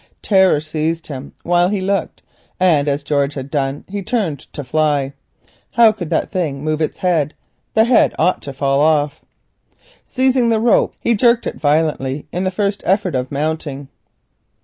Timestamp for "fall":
8.53-8.79